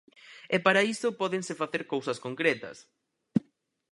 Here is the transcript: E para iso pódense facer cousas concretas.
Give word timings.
E 0.55 0.57
para 0.65 0.85
iso 0.93 1.17
pódense 1.21 1.59
facer 1.61 1.81
cousas 1.93 2.21
concretas. 2.25 2.77